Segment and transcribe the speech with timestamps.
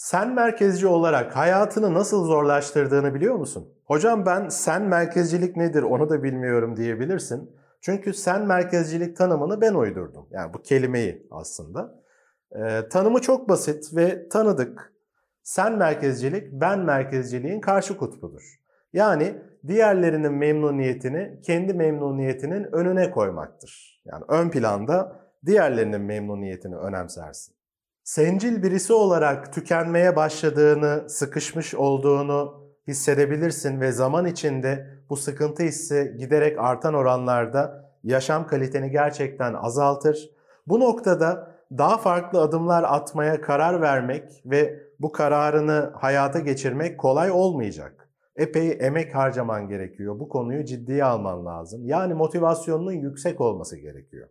[0.00, 3.68] Sen merkezci olarak hayatını nasıl zorlaştırdığını biliyor musun?
[3.84, 7.50] Hocam ben sen merkezcilik nedir onu da bilmiyorum diyebilirsin.
[7.80, 10.26] Çünkü sen merkezcilik tanımını ben uydurdum.
[10.30, 12.02] Yani bu kelimeyi aslında.
[12.52, 14.92] Ee, tanımı çok basit ve tanıdık.
[15.42, 18.60] Sen merkezcilik, ben merkezciliğin karşı kutbudur.
[18.92, 19.34] Yani
[19.66, 24.02] diğerlerinin memnuniyetini kendi memnuniyetinin önüne koymaktır.
[24.04, 27.59] Yani ön planda diğerlerinin memnuniyetini önemsersin.
[28.10, 36.58] Sencil birisi olarak tükenmeye başladığını, sıkışmış olduğunu hissedebilirsin ve zaman içinde bu sıkıntı hissi giderek
[36.58, 40.30] artan oranlarda yaşam kaliteni gerçekten azaltır.
[40.66, 48.08] Bu noktada daha farklı adımlar atmaya karar vermek ve bu kararını hayata geçirmek kolay olmayacak.
[48.36, 50.20] Epey emek harcaman gerekiyor.
[50.20, 51.86] Bu konuyu ciddiye alman lazım.
[51.86, 54.28] Yani motivasyonunun yüksek olması gerekiyor.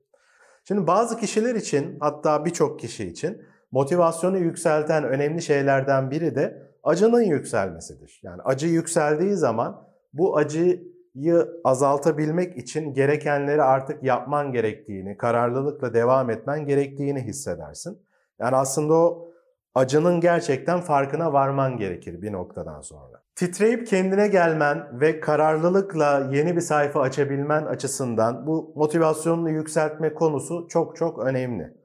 [0.63, 3.41] Şimdi bazı kişiler için hatta birçok kişi için
[3.71, 8.19] motivasyonu yükselten önemli şeylerden biri de acının yükselmesidir.
[8.23, 16.65] Yani acı yükseldiği zaman bu acıyı azaltabilmek için gerekenleri artık yapman gerektiğini, kararlılıkla devam etmen
[16.65, 17.99] gerektiğini hissedersin.
[18.39, 19.31] Yani aslında o
[19.75, 23.21] acının gerçekten farkına varman gerekir bir noktadan sonra.
[23.35, 30.95] Titreyip kendine gelmen ve kararlılıkla yeni bir sayfa açabilmen açısından bu motivasyonunu yükseltme konusu çok
[30.95, 31.78] çok önemli.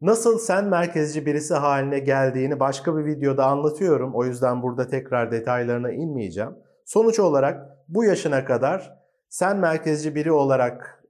[0.00, 4.14] Nasıl sen merkezci birisi haline geldiğini başka bir videoda anlatıyorum.
[4.14, 6.56] O yüzden burada tekrar detaylarına inmeyeceğim.
[6.84, 11.04] Sonuç olarak bu yaşına kadar sen merkezci biri olarak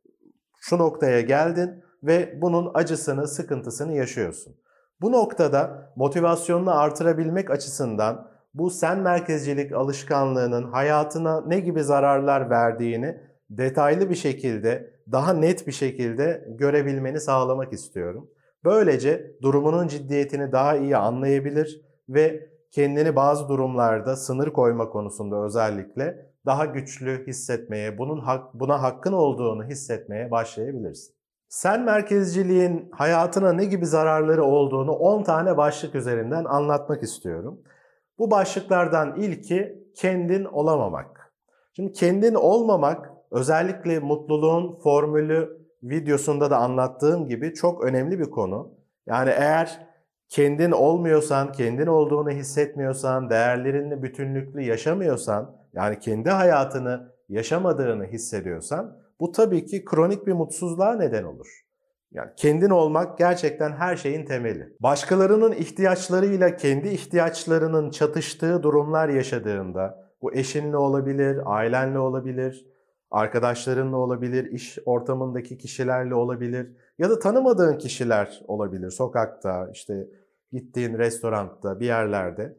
[0.61, 4.57] şu noktaya geldin ve bunun acısını, sıkıntısını yaşıyorsun.
[5.01, 14.11] Bu noktada motivasyonunu artırabilmek açısından bu sen merkezcilik alışkanlığının hayatına ne gibi zararlar verdiğini detaylı
[14.11, 18.31] bir şekilde, daha net bir şekilde görebilmeni sağlamak istiyorum.
[18.65, 26.65] Böylece durumunun ciddiyetini daha iyi anlayabilir ve kendini bazı durumlarda sınır koyma konusunda özellikle daha
[26.65, 31.15] güçlü hissetmeye, bunun hak, buna hakkın olduğunu hissetmeye başlayabilirsin.
[31.49, 37.63] Sen merkezciliğin hayatına ne gibi zararları olduğunu 10 tane başlık üzerinden anlatmak istiyorum.
[38.19, 41.33] Bu başlıklardan ilki kendin olamamak.
[41.73, 48.71] Şimdi kendin olmamak özellikle mutluluğun formülü videosunda da anlattığım gibi çok önemli bir konu.
[49.07, 49.87] Yani eğer
[50.29, 59.67] kendin olmuyorsan, kendin olduğunu hissetmiyorsan, değerlerinle bütünlüklü yaşamıyorsan, yani kendi hayatını yaşamadığını hissediyorsan bu tabii
[59.67, 61.65] ki kronik bir mutsuzluğa neden olur.
[62.13, 64.77] Yani kendin olmak gerçekten her şeyin temeli.
[64.81, 72.67] Başkalarının ihtiyaçlarıyla kendi ihtiyaçlarının çatıştığı durumlar yaşadığında, bu eşinle olabilir, ailenle olabilir,
[73.11, 78.91] arkadaşlarınla olabilir, iş ortamındaki kişilerle olabilir ya da tanımadığın kişiler olabilir.
[78.91, 80.09] Sokakta, işte
[80.53, 82.59] gittiğin restoranda, bir yerlerde.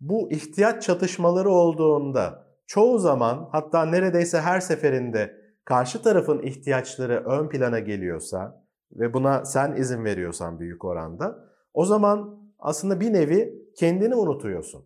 [0.00, 7.78] Bu ihtiyaç çatışmaları olduğunda çoğu zaman hatta neredeyse her seferinde karşı tarafın ihtiyaçları ön plana
[7.78, 14.84] geliyorsa ve buna sen izin veriyorsan büyük oranda o zaman aslında bir nevi kendini unutuyorsun.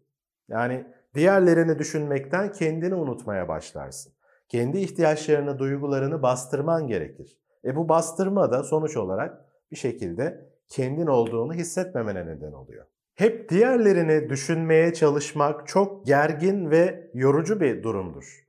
[0.49, 4.14] Yani diğerlerini düşünmekten kendini unutmaya başlarsın.
[4.49, 7.39] Kendi ihtiyaçlarını, duygularını bastırman gerekir.
[7.65, 12.87] E bu bastırma da sonuç olarak bir şekilde kendin olduğunu hissetmemene neden oluyor.
[13.15, 18.45] Hep diğerlerini düşünmeye çalışmak çok gergin ve yorucu bir durumdur.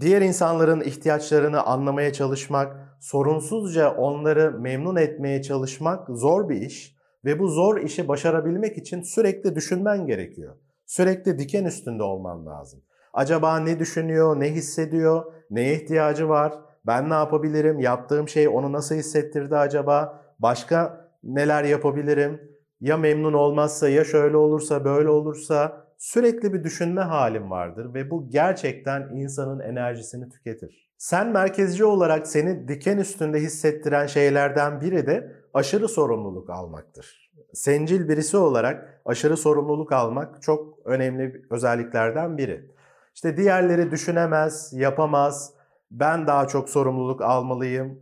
[0.00, 7.48] Diğer insanların ihtiyaçlarını anlamaya çalışmak, sorunsuzca onları memnun etmeye çalışmak zor bir iş ve bu
[7.48, 10.56] zor işi başarabilmek için sürekli düşünmen gerekiyor.
[10.86, 12.82] Sürekli diken üstünde olman lazım.
[13.16, 16.52] Acaba ne düşünüyor, ne hissediyor, neye ihtiyacı var,
[16.86, 22.40] ben ne yapabilirim, yaptığım şey onu nasıl hissettirdi acaba, başka neler yapabilirim,
[22.80, 28.30] ya memnun olmazsa, ya şöyle olursa, böyle olursa sürekli bir düşünme halim vardır ve bu
[28.30, 30.90] gerçekten insanın enerjisini tüketir.
[30.98, 37.30] Sen merkezci olarak seni diken üstünde hissettiren şeylerden biri de aşırı sorumluluk almaktır.
[37.52, 42.75] Sencil birisi olarak aşırı sorumluluk almak çok önemli özelliklerden biri.
[43.16, 45.52] İşte diğerleri düşünemez, yapamaz,
[45.90, 48.00] ben daha çok sorumluluk almalıyım,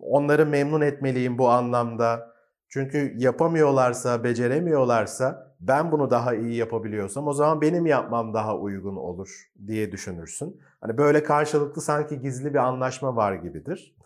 [0.00, 2.32] onları memnun etmeliyim bu anlamda.
[2.68, 9.50] Çünkü yapamıyorlarsa, beceremiyorlarsa ben bunu daha iyi yapabiliyorsam o zaman benim yapmam daha uygun olur
[9.66, 10.60] diye düşünürsün.
[10.80, 13.96] Hani böyle karşılıklı sanki gizli bir anlaşma var gibidir.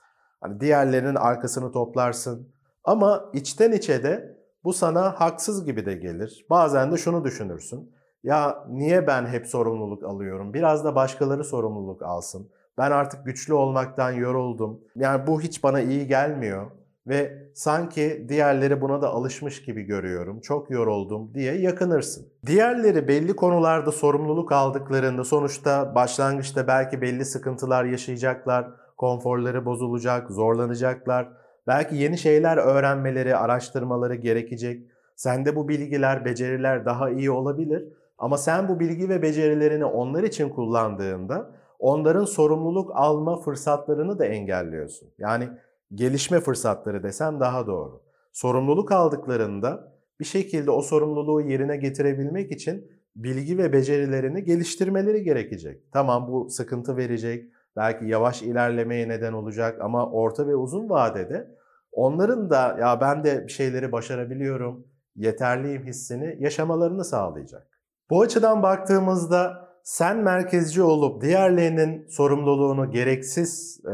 [0.41, 2.53] Hani diğerlerinin arkasını toplarsın.
[2.85, 6.47] Ama içten içe de bu sana haksız gibi de gelir.
[6.51, 8.00] Bazen de şunu düşünürsün.
[8.23, 10.55] Ya niye ben hep sorumluluk alıyorum?
[10.55, 12.51] Biraz da başkaları sorumluluk alsın.
[12.79, 14.81] Ben artık güçlü olmaktan yoruldum.
[14.97, 16.71] Yani bu hiç bana iyi gelmiyor.
[17.07, 22.29] ve sanki diğerleri buna da alışmış gibi görüyorum, çok yoruldum diye yakınırsın.
[22.47, 31.29] Diğerleri belli konularda sorumluluk aldıklarında sonuçta başlangıçta belki belli sıkıntılar yaşayacaklar, konforları bozulacak, zorlanacaklar.
[31.67, 34.83] Belki yeni şeyler öğrenmeleri, araştırmaları gerekecek.
[35.17, 37.85] Sende bu bilgiler, beceriler daha iyi olabilir.
[38.21, 45.09] Ama sen bu bilgi ve becerilerini onlar için kullandığında onların sorumluluk alma fırsatlarını da engelliyorsun.
[45.19, 45.49] Yani
[45.95, 48.03] gelişme fırsatları desem daha doğru.
[48.33, 55.93] Sorumluluk aldıklarında bir şekilde o sorumluluğu yerine getirebilmek için bilgi ve becerilerini geliştirmeleri gerekecek.
[55.93, 61.51] Tamam bu sıkıntı verecek, belki yavaş ilerlemeye neden olacak ama orta ve uzun vadede
[61.93, 67.70] onların da ya ben de bir şeyleri başarabiliyorum, yeterliyim hissini yaşamalarını sağlayacak.
[68.11, 73.91] Bu açıdan baktığımızda sen merkezci olup diğerlerinin sorumluluğunu gereksiz e,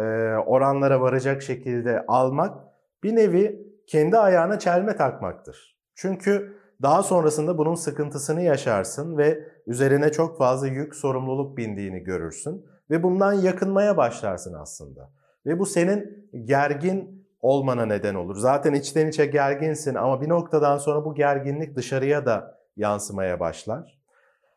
[0.46, 2.64] oranlara varacak şekilde almak
[3.02, 5.76] bir nevi kendi ayağına çelme takmaktır.
[5.94, 13.02] Çünkü daha sonrasında bunun sıkıntısını yaşarsın ve üzerine çok fazla yük, sorumluluk bindiğini görürsün ve
[13.02, 15.10] bundan yakınmaya başlarsın aslında.
[15.46, 18.36] Ve bu senin gergin olmana neden olur.
[18.36, 23.95] Zaten içten içe gerginsin ama bir noktadan sonra bu gerginlik dışarıya da yansımaya başlar.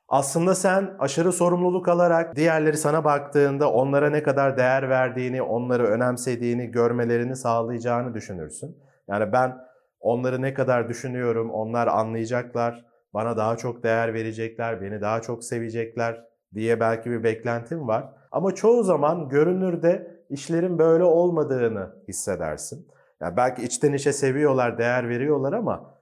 [0.09, 6.71] Aslında sen aşırı sorumluluk alarak diğerleri sana baktığında onlara ne kadar değer verdiğini, onları önemsediğini
[6.71, 8.77] görmelerini sağlayacağını düşünürsün.
[9.07, 9.57] Yani ben
[9.99, 16.25] onları ne kadar düşünüyorum, onlar anlayacaklar, bana daha çok değer verecekler, beni daha çok sevecekler
[16.53, 18.09] diye belki bir beklentim var.
[18.31, 22.87] Ama çoğu zaman görünürde işlerin böyle olmadığını hissedersin.
[23.21, 25.95] Yani belki içten içe seviyorlar, değer veriyorlar ama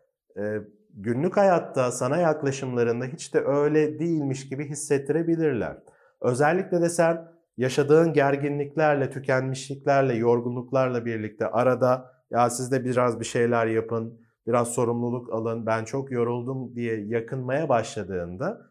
[0.98, 5.78] günlük hayatta sana yaklaşımlarında hiç de öyle değilmiş gibi hissettirebilirler.
[6.22, 13.68] Özellikle de sen yaşadığın gerginliklerle, tükenmişliklerle, yorgunluklarla birlikte arada ya siz de biraz bir şeyler
[13.68, 18.62] yapın, biraz sorumluluk alın, ben çok yoruldum diye yakınmaya başladığında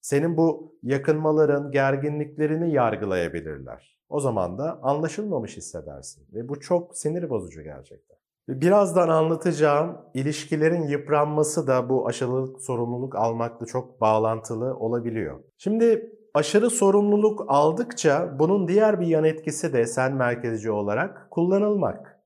[0.00, 3.98] senin bu yakınmaların, gerginliklerini yargılayabilirler.
[4.08, 8.13] O zaman da anlaşılmamış hissedersin ve bu çok sinir bozucu gerçekten.
[8.48, 15.40] Birazdan anlatacağım ilişkilerin yıpranması da bu aşırılık sorumluluk almakla çok bağlantılı olabiliyor.
[15.58, 22.20] Şimdi aşırı sorumluluk aldıkça bunun diğer bir yan etkisi de sen merkezci olarak kullanılmak.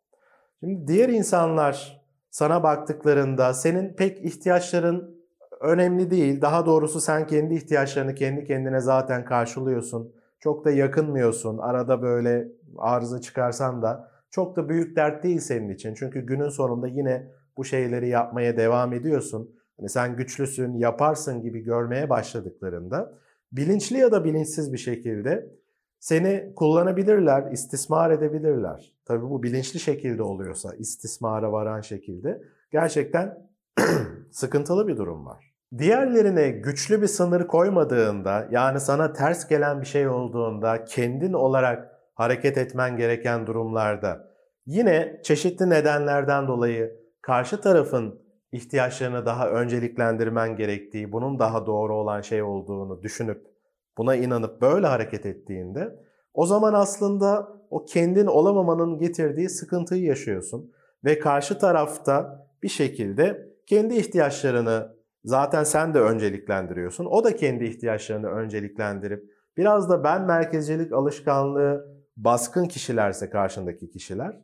[0.61, 5.19] Şimdi diğer insanlar sana baktıklarında senin pek ihtiyaçların
[5.61, 6.41] önemli değil.
[6.41, 10.13] Daha doğrusu sen kendi ihtiyaçlarını kendi kendine zaten karşılıyorsun.
[10.41, 11.59] Çok da yakınmıyorsun.
[11.59, 12.49] Arada böyle
[12.79, 15.95] arıza çıkarsan da çok da büyük dert değil senin için.
[15.95, 19.55] Çünkü günün sonunda yine bu şeyleri yapmaya devam ediyorsun.
[19.77, 23.19] Hani sen güçlüsün, yaparsın gibi görmeye başladıklarında
[23.53, 25.59] bilinçli ya da bilinçsiz bir şekilde
[26.01, 28.95] seni kullanabilirler, istismar edebilirler.
[29.05, 32.43] Tabii bu bilinçli şekilde oluyorsa, istismara varan şekilde
[32.73, 33.49] gerçekten
[34.31, 35.55] sıkıntılı bir durum var.
[35.79, 42.59] Diğerlerine güçlü bir sınır koymadığında, yani sana ters gelen bir şey olduğunda kendin olarak hareket
[42.59, 44.29] etmen gereken durumlarda
[44.67, 48.23] yine çeşitli nedenlerden dolayı karşı tarafın
[48.53, 53.47] ihtiyaçlarını daha önceliklendirmen gerektiği, bunun daha doğru olan şey olduğunu düşünüp
[53.99, 55.97] buna inanıp böyle hareket ettiğinde
[56.35, 60.73] o zaman aslında o kendin olamamanın getirdiği sıkıntıyı yaşıyorsun
[61.05, 67.05] ve karşı tarafta bir şekilde kendi ihtiyaçlarını zaten sen de önceliklendiriyorsun.
[67.05, 69.25] O da kendi ihtiyaçlarını önceliklendirip
[69.57, 74.37] biraz da ben merkezcilik alışkanlığı baskın kişilerse karşındaki kişiler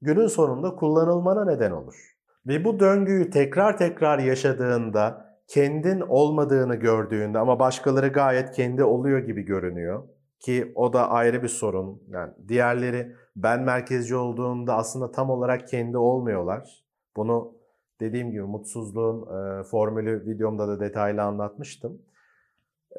[0.00, 2.18] günün sonunda kullanılmana neden olur.
[2.46, 9.42] Ve bu döngüyü tekrar tekrar yaşadığında, kendin olmadığını gördüğünde ama başkaları gayet kendi oluyor gibi
[9.42, 10.08] görünüyor
[10.40, 12.02] ki o da ayrı bir sorun.
[12.08, 16.84] Yani diğerleri ben merkezci olduğunda aslında tam olarak kendi olmuyorlar.
[17.16, 17.52] Bunu
[18.00, 22.02] dediğim gibi mutsuzluğun e, formülü videomda da detaylı anlatmıştım.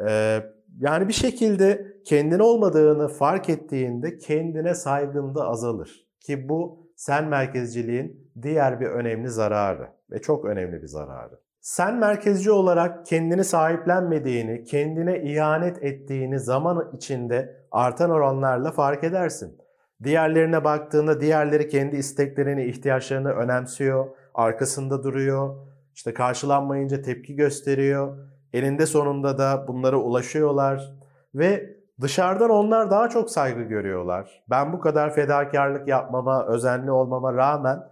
[0.07, 0.41] E,
[0.77, 6.07] yani bir şekilde kendin olmadığını fark ettiğinde kendine saygın da azalır.
[6.19, 11.39] Ki bu sen merkezciliğin diğer bir önemli zararı ve çok önemli bir zararı.
[11.61, 19.57] Sen merkezci olarak kendini sahiplenmediğini, kendine ihanet ettiğini zaman içinde artan oranlarla fark edersin.
[20.03, 28.17] Diğerlerine baktığında diğerleri kendi isteklerini, ihtiyaçlarını önemsiyor, arkasında duruyor, işte karşılanmayınca tepki gösteriyor.
[28.53, 30.93] Eninde sonunda da bunlara ulaşıyorlar
[31.35, 34.43] ve dışarıdan onlar daha çok saygı görüyorlar.
[34.49, 37.83] Ben bu kadar fedakarlık yapmama, özenli olmama rağmen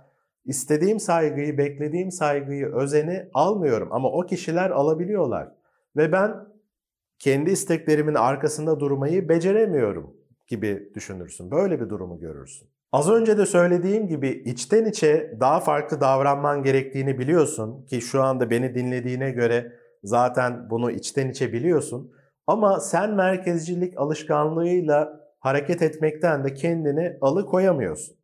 [0.45, 5.51] istediğim saygıyı, beklediğim saygıyı, özeni almıyorum ama o kişiler alabiliyorlar.
[5.95, 6.47] Ve ben
[7.19, 10.17] kendi isteklerimin arkasında durmayı beceremiyorum.
[10.47, 11.51] gibi düşünürsün.
[11.51, 12.69] Böyle bir durumu görürsün.
[12.91, 18.49] Az önce de söylediğim gibi içten içe daha farklı davranman gerektiğini biliyorsun ki şu anda
[18.49, 19.73] beni dinlediğine göre
[20.07, 22.11] zaten bunu içten içe biliyorsun.
[22.47, 28.17] Ama sen merkezcilik alışkanlığıyla hareket etmekten de kendini alıkoyamıyorsun.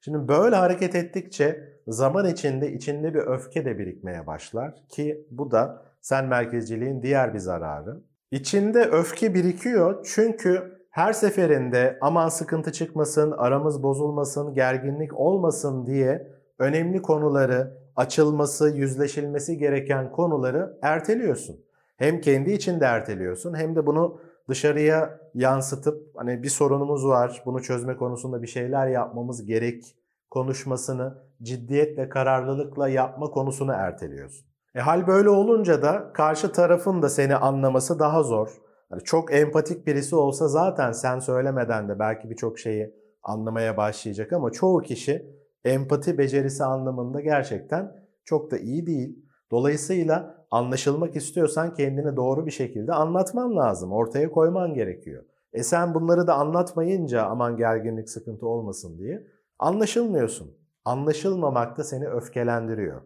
[0.00, 5.82] Şimdi böyle hareket ettikçe zaman içinde içinde bir öfke de birikmeye başlar ki bu da
[6.00, 8.00] sen merkezciliğin diğer bir zararı.
[8.30, 17.02] İçinde öfke birikiyor çünkü her seferinde aman sıkıntı çıkmasın, aramız bozulmasın, gerginlik olmasın diye önemli
[17.02, 21.56] konuları, açılması, yüzleşilmesi gereken konuları erteliyorsun.
[21.96, 27.96] Hem kendi içinde erteliyorsun hem de bunu dışarıya yansıtıp hani bir sorunumuz var, bunu çözme
[27.96, 29.96] konusunda bir şeyler yapmamız gerek
[30.30, 34.46] konuşmasını ciddiyetle, kararlılıkla yapma konusunu erteliyorsun.
[34.74, 38.48] E hal böyle olunca da karşı tarafın da seni anlaması daha zor.
[38.90, 44.50] Yani çok empatik birisi olsa zaten sen söylemeden de belki birçok şeyi anlamaya başlayacak ama
[44.50, 45.37] çoğu kişi
[45.68, 47.92] empati becerisi anlamında gerçekten
[48.24, 49.24] çok da iyi değil.
[49.50, 53.92] Dolayısıyla anlaşılmak istiyorsan kendini doğru bir şekilde anlatman lazım.
[53.92, 55.24] Ortaya koyman gerekiyor.
[55.52, 59.26] E sen bunları da anlatmayınca aman gerginlik sıkıntı olmasın diye
[59.58, 60.56] anlaşılmıyorsun.
[60.84, 63.02] Anlaşılmamak da seni öfkelendiriyor.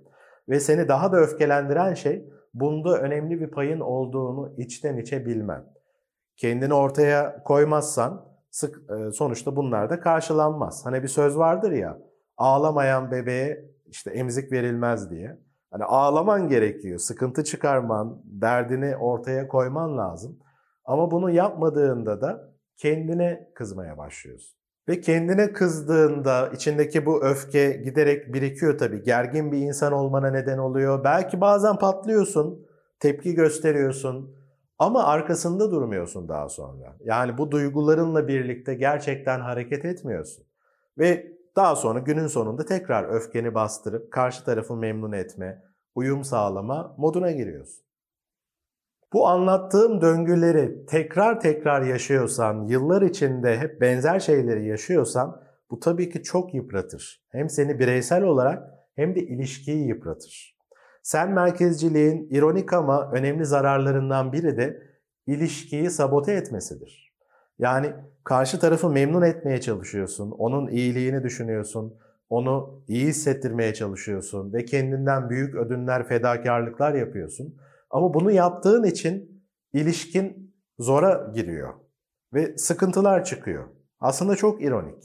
[0.48, 5.64] Ve seni daha da öfkelendiren şey bunda önemli bir payın olduğunu içten içe bilmen.
[6.36, 10.86] Kendini ortaya koymazsan sık, e, sonuçta bunlar da karşılanmaz.
[10.86, 11.98] Hani bir söz vardır ya
[12.36, 15.38] ağlamayan bebeğe işte emzik verilmez diye.
[15.70, 20.38] Hani ağlaman gerekiyor, sıkıntı çıkarman, derdini ortaya koyman lazım.
[20.84, 24.58] Ama bunu yapmadığında da kendine kızmaya başlıyorsun.
[24.88, 29.02] Ve kendine kızdığında içindeki bu öfke giderek birikiyor tabii.
[29.02, 31.04] Gergin bir insan olmana neden oluyor.
[31.04, 32.66] Belki bazen patlıyorsun,
[33.00, 34.36] tepki gösteriyorsun
[34.78, 36.96] ama arkasında durmuyorsun daha sonra.
[37.04, 40.44] Yani bu duygularınla birlikte gerçekten hareket etmiyorsun.
[40.98, 45.62] Ve daha sonra günün sonunda tekrar öfkeni bastırıp karşı tarafı memnun etme,
[45.94, 47.84] uyum sağlama moduna giriyorsun.
[49.12, 56.22] Bu anlattığım döngüleri tekrar tekrar yaşıyorsan, yıllar içinde hep benzer şeyleri yaşıyorsan bu tabii ki
[56.22, 57.22] çok yıpratır.
[57.28, 58.62] Hem seni bireysel olarak
[58.96, 60.56] hem de ilişkiyi yıpratır.
[61.02, 64.82] Sen merkezciliğin ironik ama önemli zararlarından biri de
[65.26, 67.11] ilişkiyi sabote etmesidir.
[67.62, 67.92] Yani
[68.24, 71.94] karşı tarafı memnun etmeye çalışıyorsun, onun iyiliğini düşünüyorsun,
[72.28, 77.56] onu iyi hissettirmeye çalışıyorsun ve kendinden büyük ödünler, fedakarlıklar yapıyorsun.
[77.90, 81.74] Ama bunu yaptığın için ilişkin zora giriyor
[82.34, 83.64] ve sıkıntılar çıkıyor.
[84.00, 85.04] Aslında çok ironik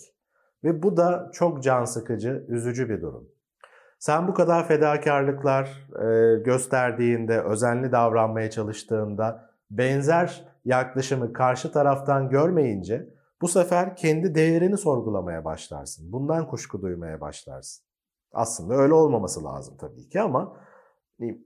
[0.63, 3.29] ve bu da çok can sıkıcı, üzücü bir durum.
[3.99, 5.87] Sen bu kadar fedakarlıklar
[6.45, 13.09] gösterdiğinde, özenli davranmaya çalıştığında benzer yaklaşımı karşı taraftan görmeyince
[13.41, 16.11] bu sefer kendi değerini sorgulamaya başlarsın.
[16.11, 17.85] Bundan kuşku duymaya başlarsın.
[18.31, 20.57] Aslında öyle olmaması lazım tabii ki ama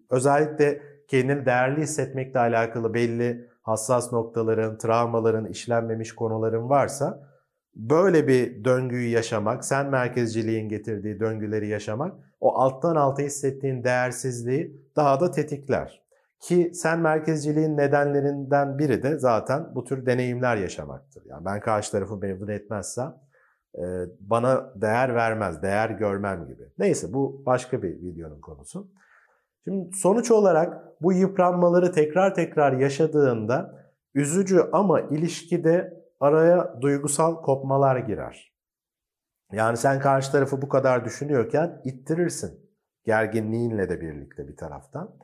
[0.10, 7.30] özellikle kendini değerli hissetmekle alakalı belli hassas noktaların, travmaların, işlenmemiş konuların varsa
[7.76, 15.20] böyle bir döngüyü yaşamak, sen merkezciliğin getirdiği döngüleri yaşamak o alttan alta hissettiğin değersizliği daha
[15.20, 16.02] da tetikler.
[16.42, 21.24] Ki sen merkezciliğin nedenlerinden biri de zaten bu tür deneyimler yaşamaktır.
[21.26, 23.16] Yani ben karşı tarafı memnun etmezsem
[23.76, 23.84] e,
[24.20, 26.64] bana değer vermez, değer görmem gibi.
[26.78, 28.92] Neyse bu başka bir videonun konusu.
[29.64, 33.82] Şimdi sonuç olarak bu yıpranmaları tekrar tekrar yaşadığında
[34.14, 38.54] üzücü ama ilişkide araya duygusal kopmalar girer.
[39.52, 42.72] Yani sen karşı tarafı bu kadar düşünüyorken ittirirsin.
[43.06, 45.16] Gerginliğinle de birlikte bir taraftan.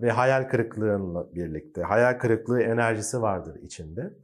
[0.00, 1.82] Ve hayal kırıklığınla birlikte.
[1.82, 4.14] Hayal kırıklığı enerjisi vardır içinde.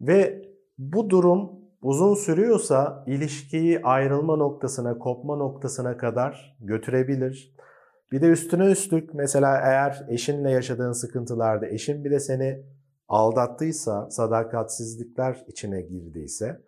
[0.00, 0.42] Ve
[0.78, 1.50] bu durum
[1.82, 7.56] uzun sürüyorsa ilişkiyi ayrılma noktasına, kopma noktasına kadar götürebilir.
[8.12, 12.62] Bir de üstüne üstlük mesela eğer eşinle yaşadığın sıkıntılarda eşin bir de seni
[13.08, 16.60] aldattıysa, sadakatsizlikler içine girdiyse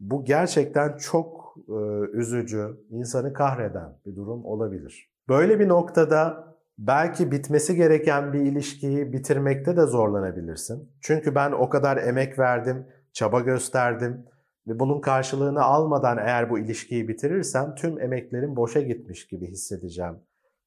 [0.00, 1.72] bu gerçekten çok e,
[2.12, 5.10] üzücü, insanı kahreden bir durum olabilir.
[5.28, 10.92] Böyle bir noktada belki bitmesi gereken bir ilişkiyi bitirmekte de zorlanabilirsin.
[11.00, 14.24] Çünkü ben o kadar emek verdim, çaba gösterdim
[14.68, 20.14] ve bunun karşılığını almadan eğer bu ilişkiyi bitirirsem tüm emeklerim boşa gitmiş gibi hissedeceğim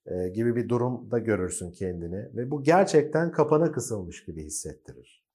[0.06, 5.26] e, gibi bir durumda görürsün kendini ve bu gerçekten kapana kısılmış gibi hissettirir.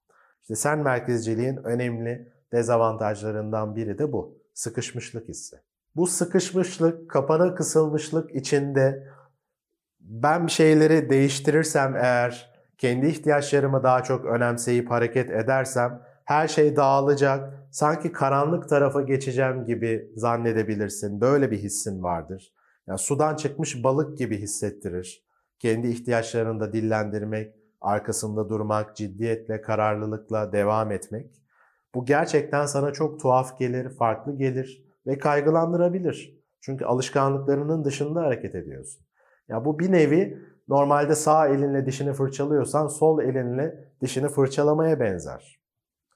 [0.43, 4.39] İşte sen merkezciliğin önemli dezavantajlarından biri de bu.
[4.55, 5.57] Sıkışmışlık hissi.
[5.97, 9.09] Bu sıkışmışlık, kapana kısılmışlık içinde
[10.05, 17.55] ben bir şeyleri değiştirirsem eğer, kendi ihtiyaçlarımı daha çok önemseyip hareket edersem her şey dağılacak,
[17.71, 21.21] sanki karanlık tarafa geçeceğim gibi zannedebilirsin.
[21.21, 22.53] Böyle bir hissin vardır.
[22.87, 25.25] Yani sudan çıkmış balık gibi hissettirir.
[25.59, 31.43] Kendi ihtiyaçlarını da dillendirmek, arkasında durmak, ciddiyetle, kararlılıkla devam etmek.
[31.95, 36.45] Bu gerçekten sana çok tuhaf gelir, farklı gelir ve kaygılandırabilir.
[36.61, 39.04] Çünkü alışkanlıklarının dışında hareket ediyorsun.
[39.49, 45.61] Ya bu bir nevi normalde sağ elinle dişini fırçalıyorsan sol elinle dişini fırçalamaya benzer.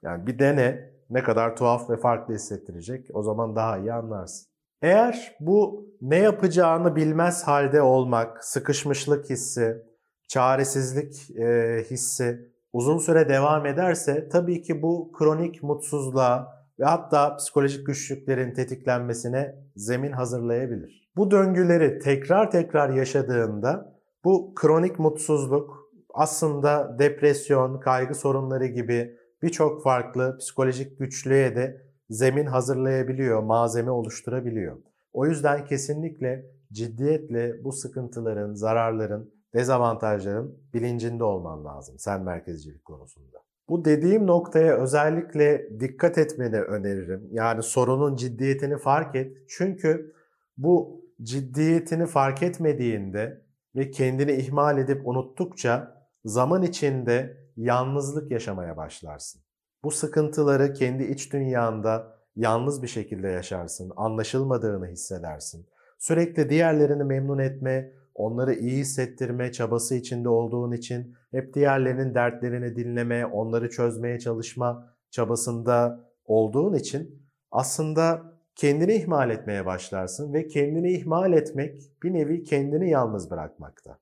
[0.02, 4.48] Yani bir dene ne kadar tuhaf ve farklı hissettirecek o zaman daha iyi anlarsın.
[4.82, 9.82] Eğer bu ne yapacağını bilmez halde olmak, sıkışmışlık hissi,
[10.28, 17.86] çaresizlik e, hissi uzun süre devam ederse tabii ki bu kronik mutsuzluğa ve hatta psikolojik
[17.86, 21.07] güçlüklerin tetiklenmesine zemin hazırlayabilir.
[21.18, 23.94] Bu döngüleri tekrar tekrar yaşadığında
[24.24, 33.42] bu kronik mutsuzluk aslında depresyon, kaygı sorunları gibi birçok farklı psikolojik güçlüğe de zemin hazırlayabiliyor,
[33.42, 34.76] malzeme oluşturabiliyor.
[35.12, 43.38] O yüzden kesinlikle ciddiyetle bu sıkıntıların, zararların, dezavantajların bilincinde olman lazım sen merkezcilik konusunda.
[43.68, 47.28] Bu dediğim noktaya özellikle dikkat etmeni öneririm.
[47.30, 49.36] Yani sorunun ciddiyetini fark et.
[49.48, 50.12] Çünkü
[50.56, 53.42] bu ciddiyetini fark etmediğinde
[53.76, 59.42] ve kendini ihmal edip unuttukça zaman içinde yalnızlık yaşamaya başlarsın.
[59.84, 65.66] Bu sıkıntıları kendi iç dünyanda yalnız bir şekilde yaşarsın, anlaşılmadığını hissedersin.
[65.98, 73.26] Sürekli diğerlerini memnun etme, onları iyi hissettirme çabası içinde olduğun için hep diğerlerinin dertlerini dinleme,
[73.26, 81.82] onları çözmeye çalışma çabasında olduğun için aslında kendini ihmal etmeye başlarsın ve kendini ihmal etmek
[82.02, 83.98] bir nevi kendini yalnız bırakmakta.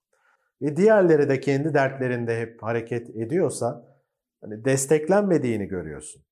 [0.62, 3.84] Ve diğerleri de kendi dertlerinde hep hareket ediyorsa
[4.40, 6.22] hani desteklenmediğini görüyorsun.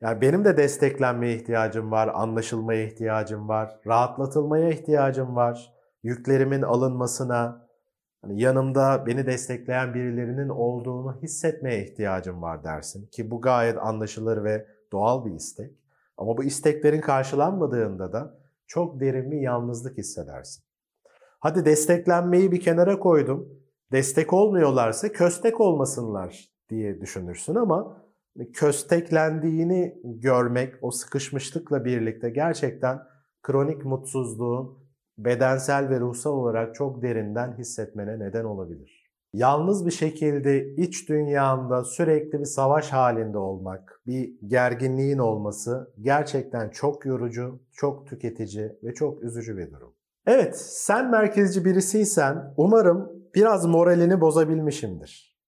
[0.00, 7.68] Yani benim de desteklenmeye ihtiyacım var, anlaşılmaya ihtiyacım var, rahatlatılmaya ihtiyacım var, yüklerimin alınmasına,
[8.22, 14.66] hani yanımda beni destekleyen birilerinin olduğunu hissetmeye ihtiyacım var dersin ki bu gayet anlaşılır ve
[14.92, 15.83] doğal bir istek.
[16.16, 20.64] Ama bu isteklerin karşılanmadığında da çok derin bir yalnızlık hissedersin.
[21.40, 23.48] Hadi desteklenmeyi bir kenara koydum.
[23.92, 28.04] Destek olmuyorlarsa köstek olmasınlar diye düşünürsün ama
[28.52, 33.02] kösteklendiğini görmek o sıkışmışlıkla birlikte gerçekten
[33.42, 34.78] kronik mutsuzluğun
[35.18, 39.03] bedensel ve ruhsal olarak çok derinden hissetmene neden olabilir.
[39.34, 47.06] Yalnız bir şekilde iç dünyanda sürekli bir savaş halinde olmak, bir gerginliğin olması gerçekten çok
[47.06, 49.94] yorucu, çok tüketici ve çok üzücü bir durum.
[50.26, 55.38] Evet, sen merkezci birisiysen umarım biraz moralini bozabilmişimdir.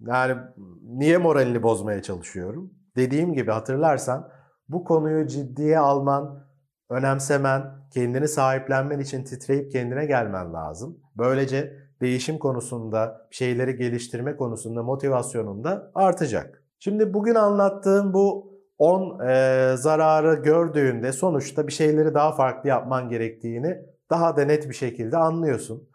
[0.00, 0.40] Yani
[0.82, 2.74] niye moralini bozmaya çalışıyorum?
[2.96, 4.28] Dediğim gibi hatırlarsan
[4.68, 6.46] bu konuyu ciddiye alman,
[6.90, 7.62] önemsemen,
[7.94, 11.00] kendini sahiplenmen için titreyip kendine gelmen lazım.
[11.18, 16.64] Böylece değişim konusunda, şeyleri geliştirme konusunda motivasyonun da artacak.
[16.78, 23.78] Şimdi bugün anlattığım bu 10 e, zararı gördüğünde sonuçta bir şeyleri daha farklı yapman gerektiğini
[24.10, 25.88] daha da net bir şekilde anlıyorsun.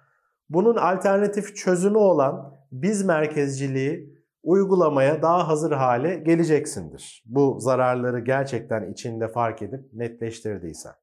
[0.50, 4.14] Bunun alternatif çözümü olan biz merkezciliği
[4.44, 7.24] uygulamaya daha hazır hale geleceksindir.
[7.26, 10.94] Bu zararları gerçekten içinde fark edip netleştirdiysen.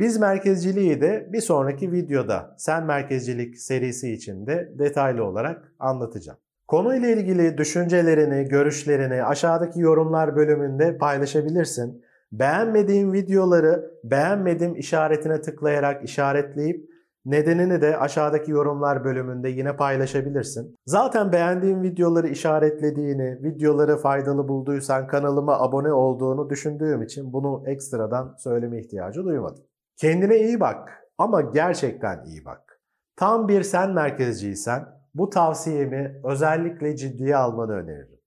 [0.00, 6.38] Biz merkezciliği de bir sonraki videoda sen merkezcilik serisi içinde detaylı olarak anlatacağım.
[6.68, 12.02] Konuyla ilgili düşüncelerini, görüşlerini aşağıdaki yorumlar bölümünde paylaşabilirsin.
[12.32, 16.90] Beğenmediğin videoları beğenmedim işaretine tıklayarak işaretleyip
[17.24, 20.74] nedenini de aşağıdaki yorumlar bölümünde yine paylaşabilirsin.
[20.86, 28.80] Zaten beğendiğin videoları işaretlediğini, videoları faydalı bulduysan kanalıma abone olduğunu düşündüğüm için bunu ekstradan söyleme
[28.80, 29.67] ihtiyacı duymadım.
[29.98, 32.80] Kendine iyi bak ama gerçekten iyi bak.
[33.16, 34.84] Tam bir sen merkezciysen
[35.14, 38.20] bu tavsiyemi özellikle ciddiye almanı öneririm.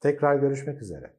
[0.00, 1.15] Tekrar görüşmek üzere.